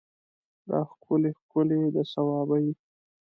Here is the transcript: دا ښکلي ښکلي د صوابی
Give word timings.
دا 0.69 0.79
ښکلي 0.91 1.31
ښکلي 1.39 1.79
د 1.95 1.97
صوابی 2.13 2.67